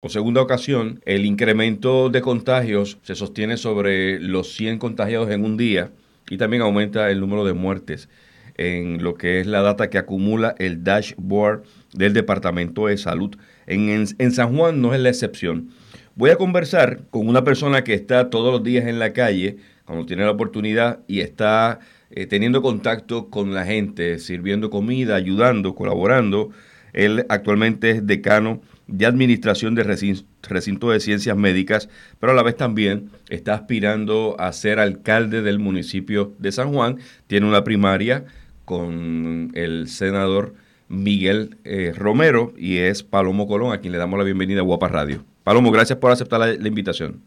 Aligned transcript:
Por 0.00 0.10
segunda 0.10 0.40
ocasión, 0.40 1.02
el 1.04 1.26
incremento 1.26 2.08
de 2.08 2.22
contagios 2.22 2.96
se 3.02 3.14
sostiene 3.14 3.58
sobre 3.58 4.18
los 4.18 4.54
100 4.54 4.78
contagiados 4.78 5.28
en 5.28 5.44
un 5.44 5.58
día 5.58 5.92
y 6.30 6.38
también 6.38 6.62
aumenta 6.62 7.10
el 7.10 7.20
número 7.20 7.44
de 7.44 7.52
muertes 7.52 8.08
en 8.54 9.02
lo 9.02 9.12
que 9.12 9.40
es 9.40 9.46
la 9.46 9.60
data 9.60 9.90
que 9.90 9.98
acumula 9.98 10.54
el 10.58 10.84
dashboard 10.84 11.64
del 11.92 12.14
Departamento 12.14 12.86
de 12.86 12.96
Salud. 12.96 13.36
En, 13.66 14.06
San 14.32 14.56
Juan 14.56 14.80
no 14.80 14.94
es 14.94 15.00
la 15.02 15.10
excepción. 15.10 15.68
Voy 16.14 16.30
a 16.30 16.36
conversar 16.36 17.02
con 17.10 17.28
una 17.28 17.44
persona 17.44 17.84
que 17.84 17.92
está 17.92 18.30
todos 18.30 18.50
los 18.50 18.64
días 18.64 18.86
en 18.86 18.98
la 18.98 19.12
calle, 19.12 19.58
cuando 19.84 20.06
tiene 20.06 20.24
la 20.24 20.30
oportunidad, 20.30 21.00
y 21.08 21.20
está 21.20 21.78
eh, 22.10 22.24
teniendo 22.24 22.62
contacto 22.62 23.28
con 23.28 23.52
la 23.52 23.66
gente, 23.66 24.18
sirviendo 24.18 24.70
comida, 24.70 25.16
ayudando, 25.16 25.74
colaborando. 25.74 26.48
Él 26.94 27.26
actualmente 27.28 27.90
es 27.90 28.06
decano 28.06 28.62
de 28.90 29.06
Administración 29.06 29.74
de 29.74 29.84
Recinto 29.84 30.90
de 30.90 31.00
Ciencias 31.00 31.36
Médicas, 31.36 31.88
pero 32.18 32.32
a 32.32 32.34
la 32.34 32.42
vez 32.42 32.56
también 32.56 33.10
está 33.28 33.54
aspirando 33.54 34.36
a 34.38 34.52
ser 34.52 34.78
alcalde 34.78 35.42
del 35.42 35.58
municipio 35.58 36.32
de 36.38 36.52
San 36.52 36.72
Juan. 36.72 36.98
Tiene 37.26 37.46
una 37.46 37.64
primaria 37.64 38.24
con 38.64 39.52
el 39.54 39.88
senador 39.88 40.54
Miguel 40.88 41.56
eh, 41.64 41.92
Romero 41.96 42.52
y 42.56 42.78
es 42.78 43.02
Palomo 43.02 43.46
Colón, 43.46 43.72
a 43.72 43.80
quien 43.80 43.92
le 43.92 43.98
damos 43.98 44.18
la 44.18 44.24
bienvenida 44.24 44.60
a 44.60 44.64
Guapa 44.64 44.88
Radio. 44.88 45.24
Palomo, 45.44 45.70
gracias 45.70 45.98
por 45.98 46.10
aceptar 46.10 46.40
la, 46.40 46.68
invitación. 46.68 47.20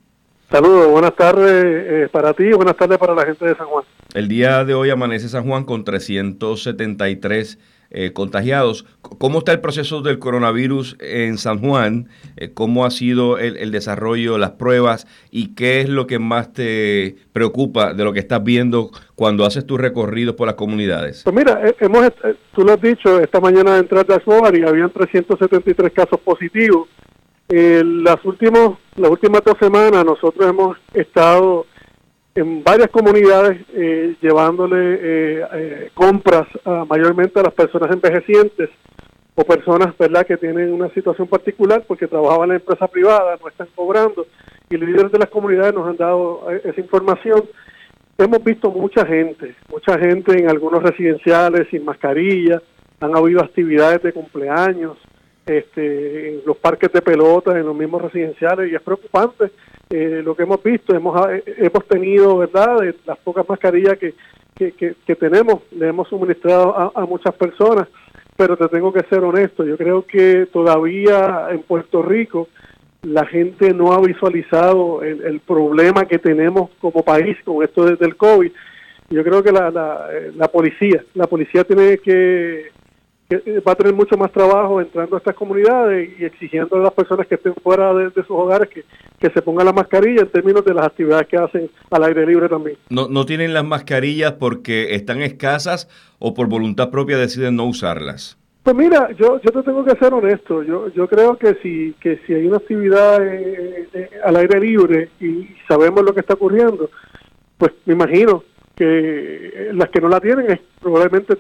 Saludos, 0.52 0.91
buenas 0.91 1.16
tardes 1.16 1.63
eh, 1.66 2.09
para 2.12 2.34
ti 2.34 2.43
y 2.43 2.54
buenas 2.54 2.76
tardes 2.76 2.98
para 2.98 3.16
la 3.16 3.26
gente 3.26 3.45
de 3.45 3.55
San 3.55 3.68
Juan. 3.68 3.85
El 4.13 4.27
día 4.27 4.63
de 4.66 4.73
hoy 4.73 4.90
amanece 4.90 5.30
San 5.30 5.48
Juan 5.48 5.63
con 5.63 5.84
373 5.84 7.57
eh, 7.96 8.12
contagiados. 8.12 8.88
¿Cómo 9.02 9.38
está 9.38 9.52
el 9.52 9.62
proceso 9.62 10.02
del 10.02 10.18
coronavirus 10.18 10.98
en 11.00 11.38
San 11.38 11.60
Juan? 11.60 12.10
Eh, 12.38 12.52
¿Cómo 12.52 12.86
ha 12.86 12.90
sido 12.90 13.38
el, 13.38 13.72
desarrollo, 13.72 14.40
las 14.40 14.52
pruebas? 14.52 15.06
¿Y 15.30 15.54
qué 15.54 15.82
es 15.82 15.90
lo 15.90 16.08
que 16.08 16.18
más 16.18 16.54
te 16.54 17.18
preocupa 17.34 17.94
de 17.94 18.04
lo 18.04 18.12
que 18.12 18.18
estás 18.18 18.44
viendo 18.44 18.90
cuando 19.13 19.46
haces 19.46 19.68
tus 19.68 19.80
recorridos 19.80 20.34
por 20.34 20.48
las 20.48 20.55
comunidades? 20.55 21.22
Pues 21.24 21.35
mira, 21.35 21.62
eh, 21.63 21.76
hemos, 21.82 22.12
tú 22.55 22.63
lo 22.63 22.74
has 22.74 22.82
dicho, 22.82 23.20
esta 23.20 23.40
mañana 23.40 23.77
entraste 23.77 24.13
a 24.13 24.57
y 24.57 24.63
habían 24.63 24.90
373 24.91 25.94
casos 25.94 26.20
positivos. 26.22 26.90
las, 27.48 28.26
últimos, 28.26 28.80
las 28.96 29.12
últimas 29.12 29.41
dos 29.46 29.57
semanas 29.60 30.04
nosotros 30.04 30.50
hemos 30.50 30.78
estado 30.96 31.68
en 32.35 32.63
varias 32.63 32.89
comunidades 32.89 33.59
eh, 33.73 34.15
llevándole 34.21 34.95
eh, 34.95 35.48
eh, 35.53 35.89
compras 35.93 36.48
mayormente 36.89 37.39
a 37.39 37.43
las 37.43 37.53
personas 37.53 37.91
envejecientes 37.91 38.70
o 39.35 39.43
personas 39.43 39.98
verdad 39.98 40.26
que 40.26 40.37
tienen 40.37 40.73
una 40.73 40.89
situación 40.93 41.27
particular 41.27 41.84
porque 41.87 42.07
trabajaban 42.07 42.45
en 42.45 42.49
la 42.49 42.55
empresa 42.55 42.87
privada, 42.87 43.37
no 43.39 43.48
están 43.48 43.67
cobrando 43.76 44.26
y 44.70 44.77
los 44.77 44.89
líderes 44.89 45.11
de 45.11 45.20
las 45.20 45.29
comunidades 45.29 45.73
nos 45.73 45.87
han 45.87 45.98
dado 45.98 46.49
esa 46.63 46.79
información. 46.79 47.43
Hemos 48.17 48.43
visto 48.43 48.71
mucha 48.71 49.05
gente, 49.05 49.55
mucha 49.70 49.98
gente 49.99 50.37
en 50.37 50.49
algunos 50.49 50.81
residenciales 50.84 51.67
sin 51.70 51.84
mascarilla, 51.84 52.61
han 52.99 53.15
habido 53.15 53.41
actividades 53.41 54.01
de 54.04 54.13
cumpleaños, 54.13 54.98
este, 55.45 56.29
en 56.29 56.41
los 56.45 56.57
parques 56.57 56.91
de 56.93 57.01
pelota, 57.01 57.51
en 57.51 57.65
los 57.65 57.76
mismos 57.76 58.01
residenciales, 58.01 58.71
y 58.71 58.76
es 58.76 58.81
preocupante 58.81 59.51
eh, 59.89 60.21
lo 60.23 60.35
que 60.35 60.43
hemos 60.43 60.62
visto. 60.63 60.95
Hemos, 60.95 61.29
eh, 61.29 61.43
hemos 61.57 61.87
tenido, 61.87 62.37
¿verdad?, 62.37 62.79
de 62.79 62.95
las 63.05 63.17
pocas 63.20 63.48
mascarillas 63.48 63.98
que, 63.98 64.13
que, 64.56 65.16
tenemos, 65.16 65.62
le 65.72 65.88
hemos 65.88 66.07
suministrado 66.07 66.94
a, 66.95 67.06
muchas 67.06 67.34
personas, 67.35 67.88
pero 68.38 68.56
te 68.56 68.67
tengo 68.67 68.94
que 68.94 69.03
ser 69.09 69.23
honesto, 69.23 69.63
yo 69.66 69.78
creo 69.78 70.06
que 70.06 70.47
todavía 70.51 71.47
en 71.51 71.63
Puerto 71.63 72.01
Rico 72.01 72.47
la 73.01 73.25
gente 73.25 73.73
no 73.73 73.91
ha 73.91 74.00
visualizado 74.00 75.03
el, 75.03 75.22
el 75.23 75.39
problema 75.41 76.06
que 76.06 76.19
tenemos 76.19 76.69
como 76.79 77.03
país 77.03 77.38
con 77.44 77.63
esto 77.63 77.85
del 77.85 78.16
COVID. 78.16 78.51
Yo 79.09 79.23
creo 79.23 79.44
que 79.44 79.51
la, 79.51 79.69
la, 79.69 80.07
eh, 80.11 80.31
la 80.35 80.47
policía, 80.47 81.03
la 81.13 81.27
policía 81.27 81.63
tiene 81.66 81.97
que 81.97 82.72
eh, 83.45 83.61
va 83.66 83.73
a 83.73 83.75
tener 83.75 83.94
mucho 83.94 84.17
más 84.17 84.31
trabajo 84.31 84.81
entrando 84.81 85.16
a 85.16 85.19
estas 85.19 85.35
comunidades 85.35 86.09
y 86.19 86.25
exigiendo 86.25 86.75
a 86.75 86.79
las 86.79 86.94
personas 86.94 87.27
que 87.27 87.35
estén 87.35 87.53
fuera 87.55 87.94
de, 87.94 88.11
sus 88.13 88.29
hogares 88.29 88.69
que, 88.69 88.83
se 89.29 89.41
pongan 89.41 89.66
la 89.66 89.73
mascarilla 89.73 90.21
en 90.21 90.29
términos 90.29 90.66
de 90.66 90.73
las 90.73 90.85
actividades 90.85 91.27
que 91.27 91.38
hacen 91.38 91.69
al 91.89 92.03
aire 92.03 92.25
libre 92.25 92.49
también. 92.49 92.77
¿No, 92.89 93.07
no 93.07 93.25
tienen 93.25 93.53
las 93.53 93.63
mascarillas 93.63 94.33
porque 94.33 94.95
están 94.95 95.22
escasas 95.22 95.88
o 96.19 96.33
por 96.33 96.47
voluntad 96.47 96.91
propia 96.91 97.17
deciden 97.17 97.55
no 97.55 97.66
usarlas? 97.66 98.38
Pues 98.63 98.77
mira, 98.77 99.09
yo, 99.11 99.41
yo 99.41 99.51
te 99.51 99.61
tengo 99.61 99.83
que 99.83 99.95
ser 99.95 100.13
honesto. 100.13 100.63
Yo, 100.63 100.88
yo 100.89 101.07
creo 101.07 101.38
que 101.38 101.55
si, 101.61 101.93
que 101.99 102.19
si 102.25 102.33
hay 102.33 102.47
una 102.47 102.57
actividad 102.57 103.22
eh, 103.22 103.89
eh, 103.93 104.09
al 104.23 104.38
aire 104.38 104.59
libre 104.59 105.09
y 105.19 105.49
sabemos 105.67 106.01
lo 106.03 106.13
que 106.13 106.22
está 106.22 106.35
ocurriendo, 106.35 106.89
pues 107.57 107.73
me 107.85 107.93
imagino 107.93 108.43
que 108.75 109.69
las 109.73 109.89
que 109.89 109.99
no 109.99 110.07
la 110.07 110.22
tienen 110.22 110.49
es 110.49 110.59
probablemente 110.81 111.33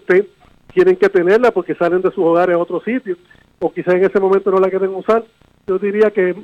tienen 0.73 0.95
que 0.95 1.09
tenerla 1.09 1.51
porque 1.51 1.75
salen 1.75 2.01
de 2.01 2.09
sus 2.09 2.23
hogares 2.23 2.55
a 2.55 2.59
otro 2.59 2.81
sitio 2.81 3.17
o 3.59 3.71
quizás 3.71 3.95
en 3.95 4.05
ese 4.05 4.19
momento 4.19 4.51
no 4.51 4.59
la 4.59 4.69
quieren 4.69 4.93
usar. 4.93 5.23
Yo 5.65 5.79
diría 5.79 6.11
que 6.11 6.35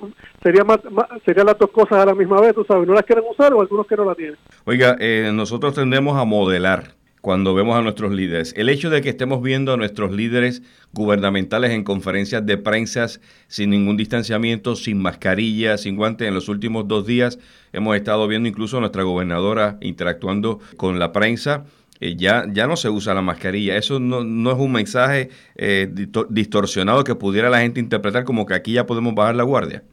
sería 0.41 0.63
más, 0.63 0.79
serían 1.25 1.47
las 1.47 1.57
dos 1.57 1.71
cosas 1.71 1.99
a 1.99 2.05
la 2.05 2.15
misma 2.15 2.39
vez, 2.39 2.55
tú 2.55 2.63
sabes, 2.65 2.87
no 2.87 2.93
las 2.93 3.03
quieren 3.03 3.25
usar 3.29 3.53
o 3.53 3.59
algunos 3.59 3.85
que 3.85 3.97
no 3.97 4.05
la 4.05 4.15
tienen. 4.15 4.37
Oiga, 4.63 4.95
eh, 4.99 5.29
nosotros 5.33 5.73
tendemos 5.73 6.17
a 6.17 6.23
modelar 6.23 6.99
cuando 7.21 7.53
vemos 7.53 7.75
a 7.75 7.81
nuestros 7.81 8.13
líderes. 8.13 8.53
El 8.55 8.69
hecho 8.69 8.89
de 8.89 9.01
que 9.01 9.09
estemos 9.09 9.41
viendo 9.41 9.73
a 9.73 9.77
nuestros 9.77 10.11
líderes 10.11 10.61
gubernamentales 10.93 11.71
en 11.71 11.83
conferencias 11.83 12.45
de 12.45 12.57
prensa 12.57 13.07
sin 13.47 13.71
ningún 13.71 13.97
distanciamiento, 13.97 14.75
sin 14.75 15.01
mascarilla, 15.01 15.77
sin 15.77 15.95
guantes, 15.95 16.27
en 16.27 16.33
los 16.33 16.47
últimos 16.47 16.87
dos 16.87 17.05
días 17.05 17.39
hemos 17.73 17.95
estado 17.95 18.27
viendo 18.27 18.47
incluso 18.47 18.77
a 18.77 18.79
nuestra 18.79 19.03
gobernadora 19.03 19.77
interactuando 19.81 20.59
con 20.77 20.97
la 20.97 21.11
prensa 21.11 21.65
eh, 22.01 22.15
ya, 22.15 22.45
ya 22.51 22.67
no 22.67 22.75
se 22.75 22.89
usa 22.89 23.13
la 23.13 23.21
mascarilla. 23.21 23.75
Eso 23.75 23.99
no, 23.99 24.23
no 24.23 24.51
es 24.51 24.57
un 24.57 24.71
mensaje 24.71 25.29
eh, 25.55 25.87
distorsionado 26.29 27.03
que 27.03 27.15
pudiera 27.15 27.49
la 27.49 27.59
gente 27.59 27.79
interpretar 27.79 28.23
como 28.23 28.45
que 28.45 28.53
aquí 28.53 28.73
ya 28.73 28.85
podemos 28.85 29.13
bajar 29.13 29.35
la 29.35 29.43
guardia. 29.43 29.83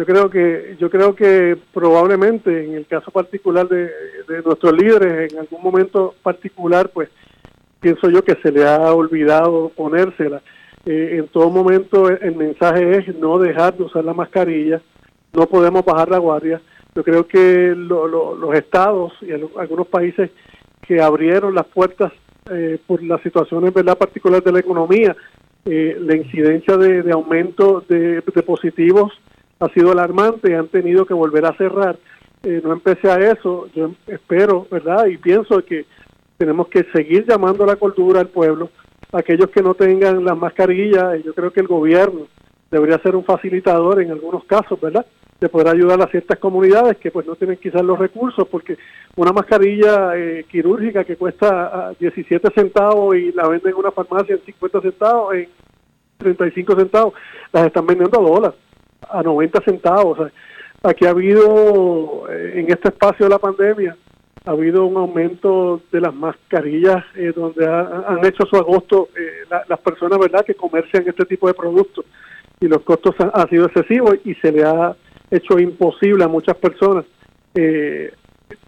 Yo 0.00 0.06
creo 0.06 0.30
que 0.30 0.76
yo 0.80 0.88
creo 0.88 1.14
que 1.14 1.58
probablemente 1.74 2.64
en 2.64 2.74
el 2.74 2.86
caso 2.86 3.10
particular 3.10 3.68
de, 3.68 3.90
nuestros 4.42 4.72
líderes, 4.72 5.30
en 5.30 5.40
algún 5.40 5.62
momento 5.62 6.14
particular, 6.22 6.88
pues 6.88 7.10
pienso 7.80 8.08
yo 8.08 8.24
que 8.24 8.36
se 8.36 8.50
le 8.50 8.66
ha 8.66 8.94
olvidado 8.94 9.70
ponérsela. 9.76 10.40
Eh, 10.86 11.18
en 11.18 11.28
todo 11.28 11.50
momento 11.50 12.08
el 12.08 12.34
mensaje 12.34 12.96
es 12.96 13.14
no 13.16 13.38
dejar 13.38 13.76
de 13.76 13.82
usar 13.82 14.02
la 14.02 14.14
mascarilla, 14.14 14.80
no 15.34 15.46
podemos 15.46 15.84
bajar 15.84 16.08
la 16.08 16.16
guardia. 16.16 16.62
Yo 16.94 17.04
creo 17.04 17.26
que 17.26 17.74
los 17.76 18.54
estados 18.54 19.12
y 19.20 19.32
algunos 19.32 19.86
países 19.88 20.30
que 20.90 21.00
abrieron 21.00 21.54
las 21.54 21.66
puertas 21.66 22.12
eh, 22.50 22.76
por 22.84 23.00
las 23.00 23.22
situaciones 23.22 23.72
¿verdad? 23.72 23.96
particulares 23.96 24.44
de 24.44 24.50
la 24.50 24.58
economía. 24.58 25.16
Eh, 25.64 25.96
la 26.00 26.16
incidencia 26.16 26.76
de, 26.76 27.12
aumento 27.12 27.84
de, 27.88 28.20
positivos 28.44 29.12
ha 29.60 29.68
sido 29.68 29.92
alarmante 29.92 30.56
han 30.56 30.66
tenido 30.66 31.06
que 31.06 31.14
volver 31.14 31.46
a 31.46 31.56
cerrar. 31.56 31.96
Eh, 32.42 32.60
no 32.64 32.72
empecé 32.72 33.08
a 33.08 33.18
eso, 33.18 33.68
yo 33.72 33.92
espero, 34.08 34.66
¿verdad? 34.68 35.06
Y 35.06 35.16
pienso 35.18 35.64
que 35.64 35.86
tenemos 36.36 36.66
que 36.66 36.84
seguir 36.92 37.24
llamando 37.24 37.62
a 37.62 37.68
la 37.68 37.76
cultura 37.76 38.18
al 38.18 38.28
pueblo, 38.28 38.70
aquellos 39.12 39.48
que 39.50 39.62
no 39.62 39.74
tengan 39.74 40.24
las 40.24 40.36
mascarillas, 40.36 41.22
yo 41.22 41.34
creo 41.34 41.52
que 41.52 41.60
el 41.60 41.68
gobierno 41.68 42.26
debería 42.68 42.98
ser 42.98 43.14
un 43.14 43.22
facilitador 43.22 44.02
en 44.02 44.10
algunos 44.10 44.42
casos, 44.42 44.80
¿verdad? 44.80 45.06
De 45.40 45.48
poder 45.48 45.68
ayudar 45.68 46.00
a 46.02 46.10
ciertas 46.10 46.38
comunidades 46.38 46.98
que 46.98 47.10
pues 47.10 47.26
no 47.26 47.34
tienen 47.34 47.56
quizás 47.56 47.82
los 47.82 47.98
recursos 47.98 48.46
porque 48.48 48.76
una 49.16 49.32
mascarilla 49.32 50.16
eh, 50.16 50.44
quirúrgica 50.48 51.04
que 51.04 51.16
cuesta 51.16 51.92
17 51.98 52.46
ah, 52.46 52.52
centavos 52.54 53.16
y 53.16 53.32
la 53.32 53.48
venden 53.48 53.72
en 53.72 53.78
una 53.78 53.90
farmacia 53.90 54.34
en 54.34 54.44
50 54.44 54.80
centavos, 54.82 55.34
en 55.34 55.48
35 56.18 56.76
centavos, 56.76 57.14
las 57.52 57.66
están 57.66 57.86
vendiendo 57.86 58.20
a 58.20 58.22
dólares, 58.22 58.58
a 59.08 59.22
90 59.22 59.62
centavos. 59.62 60.30
aquí 60.82 61.06
ha 61.06 61.10
habido, 61.10 62.26
eh, 62.30 62.52
en 62.56 62.70
este 62.70 62.88
espacio 62.88 63.24
de 63.24 63.30
la 63.30 63.38
pandemia, 63.38 63.96
ha 64.44 64.50
habido 64.50 64.84
un 64.84 64.96
aumento 64.98 65.80
de 65.90 66.02
las 66.02 66.14
mascarillas 66.14 67.02
eh, 67.14 67.32
donde 67.34 67.66
han 67.66 68.24
hecho 68.24 68.44
su 68.46 68.56
agosto 68.56 69.08
las 69.68 69.78
personas 69.80 70.18
verdad 70.18 70.44
que 70.44 70.54
comercian 70.54 71.04
este 71.06 71.26
tipo 71.26 71.46
de 71.46 71.52
productos 71.52 72.06
y 72.58 72.66
los 72.66 72.80
costos 72.82 73.14
han 73.18 73.48
sido 73.50 73.66
excesivos 73.66 74.16
y 74.24 74.34
se 74.36 74.52
le 74.52 74.64
ha 74.64 74.96
hecho 75.30 75.58
imposible 75.58 76.24
a 76.24 76.28
muchas 76.28 76.56
personas 76.56 77.04
eh, 77.54 78.12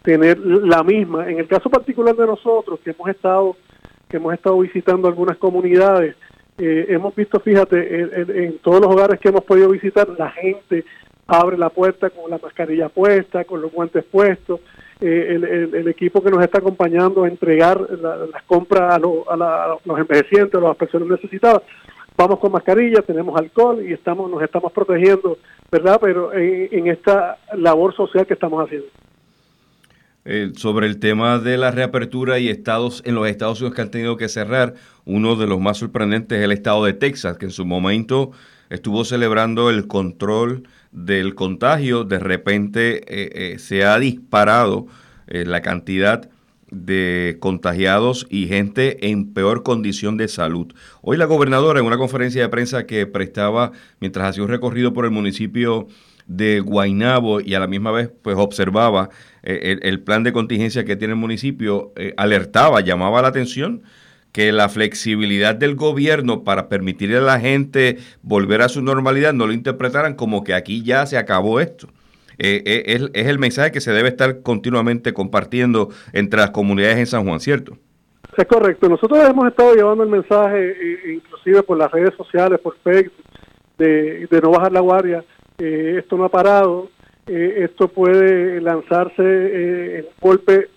tener 0.03 0.39
la 0.39 0.83
misma. 0.83 1.29
En 1.29 1.39
el 1.39 1.47
caso 1.47 1.71
particular 1.71 2.15
de 2.15 2.27
nosotros, 2.27 2.81
que 2.85 2.91
hemos 2.91 3.09
estado 3.09 3.57
que 4.09 4.19
hemos 4.19 4.35
estado 4.35 4.59
visitando 4.59 5.09
algunas 5.09 5.39
comunidades, 5.39 6.17
eh, 6.59 6.85
hemos 6.91 7.15
visto, 7.15 7.41
fíjate, 7.41 8.03
en, 8.45 8.59
todos 8.59 8.83
los 8.83 8.93
hogares 8.93 9.19
que 9.19 9.31
hemos 9.31 9.43
podido 9.43 9.71
visitar, 9.71 10.07
la 10.19 10.31
gente 10.31 10.85
abre 11.27 11.57
la 11.57 11.71
puerta 11.71 12.11
con 12.11 12.31
la 12.31 12.37
mascarilla 12.37 12.91
puesta, 12.91 13.45
con 13.45 13.63
los 13.63 13.73
guantes 13.73 14.05
puestos, 14.05 14.61
eh, 15.01 15.71
el, 15.73 15.89
equipo 15.89 16.23
que 16.23 16.31
nos 16.31 16.45
está 16.45 16.59
acompañando 16.59 17.25
a 17.25 17.29
entregar 17.29 17.81
las 17.81 18.43
compras 18.43 18.95
a, 18.95 18.99
los 18.99 19.99
envejecientes, 19.99 20.55
a 20.55 20.65
las 20.65 20.77
personas 20.77 21.09
necesitadas, 21.09 21.63
vamos 22.23 22.39
con 22.39 22.53
mascarilla, 22.53 23.03
tenemos 23.03 23.39
alcohol 23.39 23.85
y 23.85 23.93
estamos 23.93 24.31
nos 24.31 24.43
estamos 24.43 24.73
protegiendo, 24.73 25.39
¿verdad? 25.71 25.99
Pero 26.01 26.33
en, 26.33 26.87
esta 26.87 27.39
labor 27.55 27.95
social 27.95 28.27
que 28.27 28.35
estamos 28.35 28.65
haciendo. 28.65 28.87
Eh, 30.25 30.53
sobre 30.55 30.87
el 30.87 31.01
tema 31.01 31.41
de 31.41 31.59
la 31.59 31.73
reapertura 31.73 32.39
y 32.39 32.49
estados 32.49 33.03
en 33.05 33.17
los 33.17 33.27
Estados 33.27 33.61
Unidos 33.61 33.75
que 33.75 33.83
han 33.83 33.91
tenido 33.91 34.17
que 34.17 34.29
cerrar, 34.29 34.75
uno 35.05 35.35
de 35.35 35.49
los 35.49 35.59
más 35.59 35.79
sorprendentes 35.79 36.39
es 36.39 36.45
el 36.45 36.53
estado 36.53 36.85
de 36.85 36.93
Texas, 36.93 37.39
que 37.39 37.47
en 37.47 37.51
su 37.51 37.67
momento 37.67 38.31
estuvo 38.71 39.05
celebrando 39.05 39.69
el 39.69 39.89
control 39.89 40.69
del 40.93 41.35
contagio, 41.35 42.05
de 42.05 42.21
repente 42.21 42.99
eh, 42.99 43.55
eh, 43.55 43.59
se 43.59 43.85
ha 43.85 43.99
disparado 43.99 44.87
la 45.27 45.63
cantidad 45.63 46.29
de 46.73 47.37
contagiados 47.39 48.27
y 48.31 48.49
gente 48.49 49.11
en 49.11 49.33
peor 49.33 49.63
condición 49.63 50.17
de 50.17 50.27
salud. 50.27 50.73
Hoy 51.03 51.17
la 51.17 51.27
gobernadora 51.27 51.81
en 51.81 51.87
una 51.87 51.99
conferencia 51.99 52.43
de 52.43 52.49
prensa 52.49 52.87
que 52.87 53.07
prestaba 53.07 53.73
mientras 54.01 54.29
hacía 54.29 54.43
un 54.43 54.49
recorrido 54.49 54.93
por 54.93 55.05
el 55.05 55.11
municipio 55.11 55.87
de 56.27 56.61
Guainabo 56.61 57.41
y 57.41 57.55
a 57.55 57.61
la 57.61 57.67
misma 57.67 57.91
vez 57.91 58.11
pues 58.23 58.37
observaba 58.39 59.11
eh, 59.43 59.79
el, 59.83 60.01
plan 60.01 60.23
de 60.23 60.33
contingencia 60.33 60.85
que 60.85 60.97
tiene 60.97 61.15
el 61.15 61.21
municipio, 61.21 61.93
eh, 61.97 62.15
alertaba, 62.17 62.81
llamaba 62.81 63.23
la 63.23 63.29
atención 63.29 63.83
que 64.33 64.51
la 64.51 64.69
flexibilidad 64.71 65.55
del 65.55 65.75
gobierno 65.75 66.43
para 66.43 66.69
permitirle 66.69 67.19
a 67.19 67.21
la 67.21 67.39
gente 67.39 67.99
volver 68.23 68.63
a 68.63 68.71
su 68.71 68.81
normalidad 68.81 69.35
no 69.35 69.47
lo 69.47 69.53
interpretaran 69.53 70.15
como 70.15 70.43
que 70.43 70.55
aquí 70.55 70.83
ya 70.83 71.05
se 71.05 71.19
acabó 71.19 71.61
esto. 71.61 71.89
Eh, 72.39 72.63
eh, 72.65 73.11
es, 73.13 73.27
el 73.27 73.39
mensaje 73.39 73.73
que 73.73 73.81
se 73.81 73.93
debe 73.93 74.09
estar 74.09 74.43
continuamente 74.43 75.13
compartiendo 75.13 75.89
entre 76.13 76.41
las 76.41 76.51
comunidades 76.51 76.99
en 76.99 77.07
San 77.07 77.27
Juan, 77.27 77.41
¿cierto? 77.41 77.77
Es 78.37 78.47
correcto. 78.47 78.89
Nosotros 78.89 79.19
hemos 79.29 79.47
estado 79.49 79.75
llevando 79.75 80.05
el 80.05 80.11
mensaje, 80.11 80.71
eh, 80.71 81.15
inclusive 81.15 81.63
por 81.63 81.77
las 81.77 81.91
redes 81.91 82.15
sociales, 82.17 82.59
por 82.61 82.77
Facebook, 82.79 83.25
de, 83.79 84.29
no 84.43 84.51
bajar 84.51 84.73
la 84.73 84.81
guardia. 84.81 85.25
esto 85.59 86.17
no 86.17 86.25
ha 86.25 86.29
parado. 86.29 86.89
esto 87.27 87.89
puede 87.89 88.61
lanzarse 88.61 89.99
en 89.99 90.07
golpe 90.21 90.69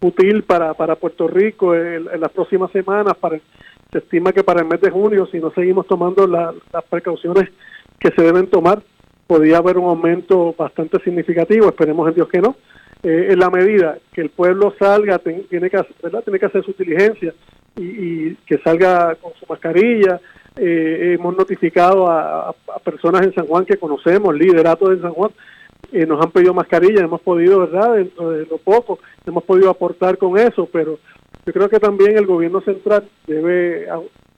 útil 0.00 0.42
para, 0.44 0.74
para 0.74 0.96
Puerto 0.96 1.28
Rico 1.28 1.74
en, 1.74 2.04
las 2.20 2.30
próximas 2.30 2.70
semanas. 2.72 3.14
Para, 3.18 3.40
se 3.90 3.98
estima 3.98 4.32
que 4.32 4.44
para 4.44 4.60
el 4.60 4.66
mes 4.66 4.80
de 4.80 4.90
junio, 4.90 5.26
si 5.30 5.38
no 5.38 5.50
seguimos 5.52 5.86
tomando 5.86 6.26
las 6.26 6.84
precauciones 6.90 7.48
que 7.98 8.10
se 8.10 8.22
deben 8.22 8.48
tomar, 8.48 8.82
podría 9.26 9.58
haber 9.58 9.78
un 9.78 9.88
aumento 9.88 10.54
bastante 10.56 10.98
significativo, 11.02 11.68
esperemos 11.68 12.08
en 12.08 12.14
Dios 12.14 12.28
que 12.28 12.40
no. 12.40 12.56
Eh, 13.02 13.28
en 13.32 13.38
la 13.38 13.50
medida 13.50 13.98
que 14.12 14.22
el 14.22 14.30
pueblo 14.30 14.74
salga, 14.78 15.18
tiene, 15.18 15.68
que, 15.68 15.84
¿verdad? 16.02 16.24
tiene 16.24 16.38
que 16.38 16.46
hacer 16.46 16.64
su 16.64 16.72
diligencia 16.72 17.34
y, 17.76 18.34
que 18.46 18.58
salga 18.58 19.14
con 19.16 19.32
su 19.34 19.44
mascarilla. 19.46 20.20
Eh, 20.56 21.16
hemos 21.18 21.36
notificado 21.36 22.08
a, 22.08 22.54
personas 22.82 23.22
en 23.22 23.34
San 23.34 23.46
Juan 23.46 23.66
que 23.66 23.76
conocemos, 23.76 24.34
lideratos 24.34 24.92
en 24.92 25.02
San 25.02 25.12
Juan, 25.12 25.30
eh, 25.92 26.06
nos 26.06 26.24
han 26.24 26.30
pedido 26.30 26.54
mascarilla, 26.54 27.02
hemos 27.02 27.20
podido, 27.20 27.60
¿verdad? 27.60 27.94
Dentro 27.94 28.30
de 28.30 28.46
lo 28.46 28.58
poco, 28.58 28.98
hemos 29.26 29.44
podido 29.44 29.68
aportar 29.68 30.16
con 30.16 30.38
eso, 30.38 30.66
pero 30.72 30.98
yo 31.44 31.52
creo 31.52 31.68
que 31.68 31.78
también 31.78 32.16
el 32.16 32.26
gobierno 32.26 32.62
central 32.62 33.06
debe 33.26 33.86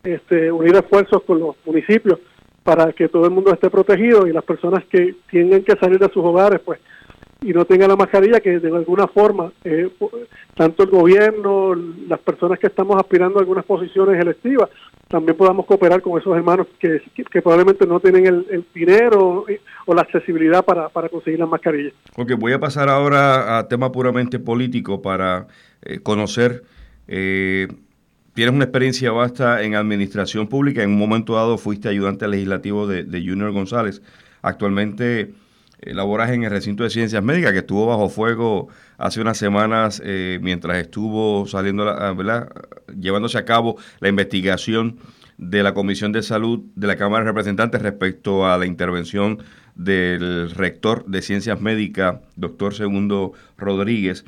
este, 0.02 0.50
unir 0.50 0.74
esfuerzos 0.74 1.22
con 1.22 1.38
los 1.38 1.56
municipios 1.64 2.18
para 2.66 2.92
que 2.92 3.08
todo 3.08 3.24
el 3.26 3.30
mundo 3.30 3.52
esté 3.52 3.70
protegido 3.70 4.26
y 4.26 4.32
las 4.32 4.42
personas 4.42 4.84
que 4.86 5.14
tienen 5.30 5.62
que 5.62 5.76
salir 5.76 6.00
de 6.00 6.08
sus 6.08 6.24
hogares, 6.24 6.60
pues, 6.64 6.80
y 7.40 7.52
no 7.52 7.64
tengan 7.64 7.90
la 7.90 7.96
mascarilla, 7.96 8.40
que 8.40 8.58
de 8.58 8.76
alguna 8.76 9.06
forma, 9.06 9.52
eh, 9.62 9.88
tanto 10.56 10.82
el 10.82 10.90
gobierno, 10.90 11.76
las 11.76 12.18
personas 12.18 12.58
que 12.58 12.66
estamos 12.66 12.96
aspirando 12.96 13.38
a 13.38 13.42
algunas 13.42 13.64
posiciones 13.64 14.20
electivas, 14.20 14.68
también 15.06 15.36
podamos 15.36 15.64
cooperar 15.66 16.02
con 16.02 16.20
esos 16.20 16.36
hermanos 16.36 16.66
que, 16.80 17.00
que, 17.14 17.40
probablemente 17.40 17.86
no 17.86 18.00
tienen 18.00 18.26
el, 18.26 18.64
dinero 18.74 19.44
o 19.86 19.94
la 19.94 20.02
accesibilidad 20.02 20.64
para, 20.64 20.88
para 20.88 21.08
conseguir 21.08 21.38
las 21.38 21.48
mascarillas. 21.48 21.92
Ok, 22.16 22.32
voy 22.36 22.52
a 22.52 22.58
pasar 22.58 22.88
ahora 22.88 23.58
a 23.58 23.68
tema 23.68 23.92
puramente 23.92 24.40
político 24.40 25.00
para 25.02 25.46
eh, 25.82 26.00
conocer 26.02 26.64
eh, 27.06 27.68
tienes 28.36 28.54
una 28.54 28.64
experiencia 28.64 29.12
vasta 29.12 29.62
en 29.62 29.74
administración 29.74 30.46
pública. 30.46 30.82
En 30.82 30.90
un 30.90 30.98
momento 30.98 31.34
dado 31.34 31.56
fuiste 31.56 31.88
ayudante 31.88 32.28
legislativo 32.28 32.86
de, 32.86 33.02
Junior 33.26 33.50
González. 33.50 34.02
Actualmente 34.42 35.32
eh, 35.80 35.94
laboras 35.94 36.30
en 36.30 36.44
el 36.44 36.50
recinto 36.50 36.84
de 36.84 36.90
ciencias 36.90 37.22
médicas 37.24 37.52
que 37.52 37.60
estuvo 37.60 37.86
bajo 37.86 38.10
fuego 38.10 38.68
hace 38.98 39.22
unas 39.22 39.38
semanas 39.38 40.02
eh, 40.04 40.38
mientras 40.42 40.76
estuvo 40.76 41.46
saliendo, 41.46 41.86
la, 41.86 42.12
¿verdad? 42.12 42.50
llevándose 43.00 43.38
a 43.38 43.46
cabo 43.46 43.78
la 44.00 44.10
investigación 44.10 44.98
de 45.38 45.62
la 45.62 45.72
Comisión 45.72 46.12
de 46.12 46.22
Salud 46.22 46.60
de 46.74 46.86
la 46.86 46.96
Cámara 46.96 47.24
de 47.24 47.30
Representantes 47.30 47.80
respecto 47.80 48.46
a 48.46 48.58
la 48.58 48.66
intervención 48.66 49.38
del 49.76 50.50
rector 50.50 51.06
de 51.06 51.22
ciencias 51.22 51.58
médicas, 51.62 52.16
doctor 52.36 52.74
Segundo 52.74 53.32
Rodríguez 53.56 54.26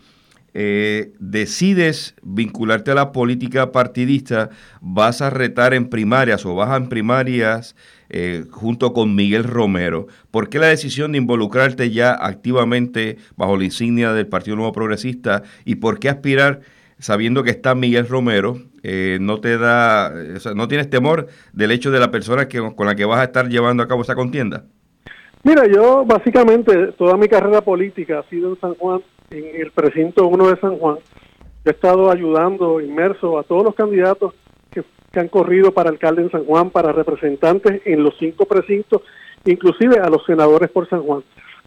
eh, 0.55 1.13
decides 1.19 2.15
vincularte 2.23 2.91
a 2.91 2.95
la 2.95 3.13
política 3.13 3.71
partidista, 3.73 4.51
vas 4.81 5.21
a 5.21 5.31
retar 5.31 5.75
en 5.75 5.89
primarias 5.89 6.45
o 6.47 6.55
vas 6.55 6.77
en 6.77 6.89
primarias 6.89 7.77
eh, 8.09 8.45
junto 8.51 8.93
con 8.93 9.15
Miguel 9.15 9.45
Romero. 9.45 10.07
¿Por 10.31 10.49
qué 10.49 10.59
la 10.59 10.69
decisión 10.69 11.13
de 11.13 11.19
involucrarte 11.19 11.91
ya 11.91 12.13
activamente 12.13 13.19
bajo 13.37 13.57
la 13.57 13.65
insignia 13.65 14.13
del 14.13 14.27
Partido 14.27 14.57
Nuevo 14.57 14.73
Progresista 14.73 15.43
y 15.65 15.77
por 15.77 15.99
qué 15.99 16.09
aspirar 16.09 16.61
sabiendo 16.99 17.43
que 17.43 17.51
está 17.51 17.75
Miguel 17.75 18.09
Romero? 18.09 18.59
Eh, 18.83 19.19
no 19.21 19.41
te 19.41 19.59
da, 19.59 20.13
no 20.55 20.69
tienes 20.69 20.89
temor 20.89 21.27
del 21.53 21.71
hecho 21.71 21.91
de 21.91 22.01
la 22.01 22.11
persona 22.11 22.49
que, 22.49 22.59
con 22.75 22.87
la 22.87 22.95
que 22.95 23.05
vas 23.05 23.21
a 23.21 23.25
estar 23.25 23.49
llevando 23.49 23.83
a 23.83 23.89
cabo 23.89 24.03
esa 24.03 24.15
contienda. 24.15 24.65
Mira, 25.45 25.67
yo 25.67 26.05
básicamente 26.05 26.93
toda 26.99 27.17
mi 27.17 27.29
carrera 27.29 27.61
política 27.61 28.21
ha 28.21 28.29
sido 28.29 28.51
en 28.51 28.61
San 28.61 28.75
Juan 28.75 29.01
en 29.31 29.61
el 29.61 29.71
precinto 29.73 30.27
1 30.27 30.49
de 30.49 30.61
San 30.61 30.79
Juan, 30.79 30.99
he 31.65 31.71
estado 31.71 32.11
ayudando, 32.11 32.81
inmerso 32.81 33.39
a 33.39 33.43
todos 33.43 33.65
los 33.65 33.75
candidatos 33.75 34.35
que, 34.71 34.85
han 35.19 35.29
corrido 35.29 35.73
para 35.73 35.91
alcalde 35.91 36.23
en 36.23 36.31
San 36.31 36.45
Juan, 36.45 36.71
para 36.71 36.93
representantes 36.93 37.83
en 37.85 38.05
los 38.05 38.15
cinco 38.19 38.45
precintos, 38.47 39.03
inclusive 39.45 39.99
a 39.99 40.09
los 40.09 40.25
senadores 40.25 40.71
por 40.71 40.89
San 40.89 41.03
Juan. 41.03 41.25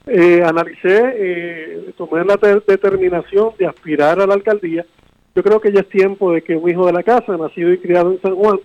Eh, 0.08 0.42
analicé, 0.44 1.13
eh, 1.16 1.94
tomé 1.98 2.24
la 2.24 2.38
determinación 2.38 3.52
de 3.60 3.68
aspirar 3.68 4.22
a 4.22 4.28
la 4.28 4.36
alcaldía. 4.36 4.86
Yo 5.36 5.44
creo 5.44 5.60
que 5.60 5.72
ya 5.72 5.81
es 5.81 5.90
tiempo 5.90 6.31
de 6.31 6.42
que 6.42 6.56
un 6.56 6.69
hijo 6.69 6.86
de 6.86 6.94
la 6.94 7.04
casa, 7.04 7.36
nacido 7.36 7.74
y 7.74 7.78
criado 7.78 8.12
en 8.12 8.22
San 8.22 8.36
Juan, 8.36 8.60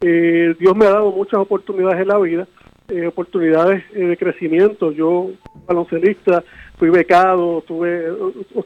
eh, 0.00 0.54
Dios 0.58 0.76
me 0.76 0.86
ha 0.86 0.90
dado 0.90 1.12
muchas 1.12 1.40
oportunidades 1.40 2.00
en 2.00 2.08
la 2.08 2.18
vida, 2.18 2.46
eh, 2.88 3.06
oportunidades 3.06 3.82
de 3.92 4.16
crecimiento. 4.16 4.92
Yo, 4.92 5.30
baloncelista, 5.66 6.44
fui 6.84 6.90
becado, 6.90 7.62
tuve, 7.66 8.08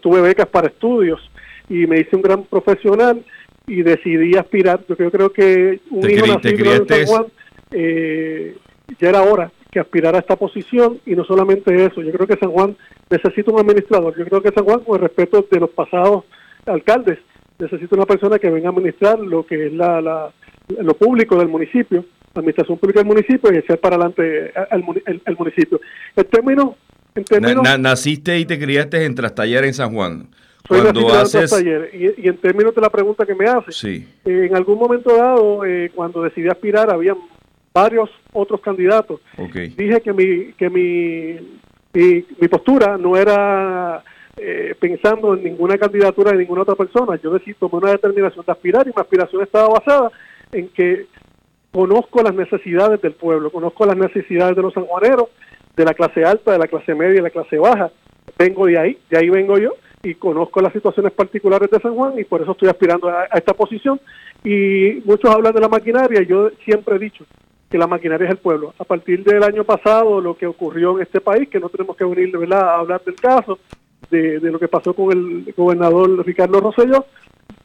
tuve 0.01 0.21
becas 0.21 0.47
para 0.49 0.69
estudios 0.69 1.21
y 1.69 1.87
me 1.87 2.01
hice 2.01 2.17
un 2.17 2.23
gran 2.23 2.43
profesional 2.45 3.25
y 3.67 3.83
decidí 3.83 4.37
aspirar. 4.37 4.81
Yo 4.89 5.11
creo, 5.11 5.33
que 5.33 5.81
un 5.91 6.11
hijo 6.11 6.27
nacido 6.27 6.75
en 6.75 6.89
San 6.89 7.07
Juan 7.07 7.27
eh, 7.71 8.57
ya 8.99 9.09
era 9.11 9.23
hora 9.23 9.53
que 9.71 9.79
aspirara 9.79 10.19
a 10.19 10.21
esta 10.21 10.37
posición 10.37 10.99
y 11.07 11.15
no 11.15 11.25
solamente 11.25 11.85
eso, 11.85 12.03
yo 12.03 12.11
creo 12.11 12.27
que 12.27 12.39
San 12.39 12.51
Juan 12.51 12.77
necesita 13.09 13.53
un 13.53 13.61
administrador. 13.61 14.17
Yo 14.17 14.25
creo 14.25 14.43
que 14.43 14.51
San 14.51 14.65
Juan, 14.65 14.81
con 14.81 14.97
el 14.97 15.03
respeto 15.03 15.47
de 15.49 15.61
los 15.61 15.71
pasados 15.71 16.25
alcaldes, 16.67 17.19
necesita 17.59 17.95
una 17.95 18.07
persona 18.07 18.39
que 18.39 18.51
venga 18.51 18.69
a 18.69 18.73
administrar 18.73 19.19
lo 19.19 19.47
que 19.47 19.67
es 19.67 19.73
la, 19.73 20.01
la 20.01 20.33
lo 20.81 20.95
público 20.95 21.37
del 21.37 21.49
municipio, 21.49 22.05
la 22.35 22.41
administración 22.41 22.79
pública 22.79 23.01
del 23.01 23.09
municipio 23.09 23.53
y 23.53 23.59
echar 23.59 23.79
para 23.79 23.97
adelante 23.97 24.53
al, 24.71 24.85
el, 25.25 25.37
municipio. 25.37 25.81
El 27.15 27.25
término 27.25 27.63
naciste 27.79 28.39
y 28.39 28.45
te 28.45 28.59
criaste 28.59 29.05
en 29.05 29.15
Trastaller 29.15 29.65
en 29.65 29.75
San 29.75 29.93
Juan. 29.93 30.29
cuando 30.67 31.09
haces... 31.15 31.53
Y, 31.93 32.23
y, 32.23 32.29
en 32.29 32.37
términos 32.39 32.75
de 32.75 32.81
la 32.81 32.91
pregunta 32.91 33.27
que 33.27 33.35
me 33.35 33.47
hace, 33.47 33.73
sí. 33.73 34.09
en 34.25 34.55
algún 34.55 34.79
momento 34.79 35.17
dado, 35.17 35.65
eh, 35.65 35.91
cuando 35.95 36.23
decidí 36.23 36.49
aspirar, 36.49 36.91
había 36.91 37.17
varios 37.73 38.11
otros 38.33 38.61
candidatos. 38.61 39.21
Dije 39.77 40.01
que 40.01 40.13
mi 40.13 40.53
que 40.53 40.71
mi, 40.71 41.59
mi, 41.93 42.49
postura 42.49 42.99
no 42.99 43.17
era 43.17 44.03
eh, 44.37 44.75
pensando 44.79 45.35
en 45.35 45.45
ninguna 45.45 45.79
candidatura 45.79 46.33
de 46.33 46.39
ninguna 46.39 46.63
otra 46.63 46.75
persona. 46.75 47.19
Yo 47.23 47.31
decidí 47.31 47.55
tomar 47.55 47.83
una 47.83 47.93
determinación 47.93 48.45
de 48.45 48.53
aspirar 48.53 48.87
y 48.87 48.91
mi 48.95 49.01
aspiración 49.01 49.43
estaba 49.43 49.69
basada 49.69 50.11
en 50.53 50.69
que 50.69 51.07
conozco 51.71 52.23
las 52.23 52.35
necesidades 52.35 53.01
del 53.03 53.13
pueblo, 53.13 53.51
conozco 53.51 53.87
las 53.87 53.97
necesidades 53.97 54.57
de 54.57 54.63
los 54.63 54.75
sanjuaneros, 54.75 55.29
de 55.79 55.85
la 55.85 55.95
clase 55.95 56.25
alta, 56.25 56.53
de 56.53 56.59
la 56.59 56.67
clase 56.67 56.95
media 56.95 57.13
y 57.13 57.17
de 57.17 57.23
la 57.23 57.31
clase 57.31 57.57
baja. 57.57 57.91
Vengo 58.37 58.67
de 58.67 58.79
ahí, 58.79 58.99
de 59.09 59.19
ahí 59.19 59.31
vengo 59.31 59.57
yo 59.59 59.75
y 60.03 60.15
conozco 60.15 60.61
las 60.61 60.73
situaciones 60.73 61.13
particulares 61.13 61.71
de 61.71 61.79
San 61.79 61.95
Juan 61.95 62.19
y 62.19 62.25
por 62.25 62.43
eso 62.43 62.53
estoy 62.53 62.69
aspirando 62.69 63.09
a, 63.09 63.25
esta 63.27 63.55
posición. 63.55 64.01
Y 64.45 65.01
muchos 65.05 65.31
hablan 65.31 65.55
de 65.55 65.61
la 65.61 65.69
maquinaria, 65.69 66.23
yo 66.23 66.51
siempre 66.65 66.97
he 66.97 66.99
dicho 66.99 67.25
que 67.71 67.79
la 67.79 67.87
maquinaria 67.87 68.25
es 68.25 68.33
el 68.33 68.39
pueblo. 68.39 68.75
A 68.79 68.85
partir 68.85 69.23
del 69.23 69.43
año 69.43 69.63
pasado, 69.63 70.21
lo 70.21 70.37
que 70.37 70.47
ocurrió 70.47 70.97
en 70.97 71.03
este 71.03 71.21
país, 71.21 71.49
que 71.49 71.61
no 71.61 71.69
tenemos 71.69 71.97
que 71.97 72.05
venir 72.05 72.37
¿verdad? 72.37 72.71
a 72.71 72.75
hablar 72.81 73.03
del 73.05 73.17
caso, 73.17 73.59
de, 74.11 74.41
lo 74.41 74.59
que 74.59 74.69
pasó 74.69 74.95
con 74.95 75.13
el 75.13 75.55
gobernador 75.57 76.27
Ricardo 76.27 76.61
Rosselló, 76.61 77.07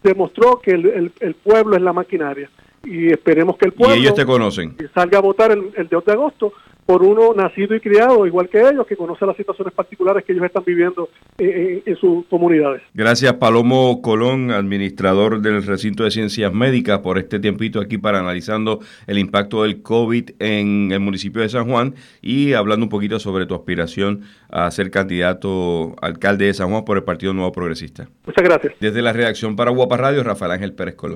demostró 0.03 0.59
que 0.59 0.71
el, 0.71 1.11
el 1.19 1.35
pueblo 1.35 1.75
es 1.75 1.81
la 1.81 1.93
maquinaria 1.93 2.49
y 2.83 3.11
esperemos 3.11 3.57
que 3.57 3.65
el 3.65 3.73
pueblo 3.73 3.95
y 3.95 3.99
ellos 3.99 4.13
te 4.13 4.25
conocen. 4.25 4.75
salga 4.93 5.19
a 5.19 5.21
votar 5.21 5.51
el, 5.51 5.71
el 5.75 5.87
2 5.87 6.05
de 6.05 6.11
agosto 6.11 6.53
por 6.85 7.03
uno 7.03 7.33
nacido 7.33 7.75
y 7.75 7.79
criado 7.79 8.25
igual 8.25 8.49
que 8.49 8.59
ellos, 8.59 8.85
que 8.87 8.95
conoce 8.95 9.25
las 9.25 9.37
situaciones 9.37 9.73
particulares 9.73 10.23
que 10.25 10.33
ellos 10.33 10.45
están 10.45 10.63
viviendo 10.65 11.09
en, 11.37 11.83
en, 11.85 11.95
sus 11.97 12.25
comunidades. 12.25 12.81
Gracias 12.93 13.33
Palomo 13.33 14.01
Colón, 14.01 14.51
administrador 14.51 15.41
del 15.41 15.63
recinto 15.63 16.03
de 16.03 16.11
ciencias 16.11 16.53
médicas, 16.53 16.99
por 16.99 17.17
este 17.17 17.39
tiempito 17.39 17.79
aquí 17.79 17.97
para 17.97 18.19
analizando 18.19 18.79
el 19.07 19.17
impacto 19.17 19.63
del 19.63 19.81
COVID 19.81 20.31
en 20.39 20.91
el 20.91 20.99
municipio 20.99 21.41
de 21.41 21.49
San 21.49 21.69
Juan 21.69 21.95
y 22.21 22.53
hablando 22.53 22.85
un 22.85 22.89
poquito 22.89 23.19
sobre 23.19 23.45
tu 23.45 23.55
aspiración 23.55 24.21
a 24.49 24.69
ser 24.71 24.91
candidato 24.91 25.95
alcalde 26.01 26.45
de 26.45 26.53
San 26.53 26.69
Juan 26.69 26.85
por 26.85 26.97
el 26.97 27.03
Partido 27.03 27.33
Nuevo 27.33 27.51
Progresista. 27.51 28.07
Muchas 28.25 28.43
gracias. 28.43 28.73
Desde 28.79 29.01
la 29.01 29.13
redacción 29.13 29.55
para 29.55 29.71
Guapa 29.71 29.97
Radio, 29.97 30.23
Rafael 30.23 30.51
Ángel 30.51 30.73
Pérez 30.73 30.95
Colón. 30.95 31.11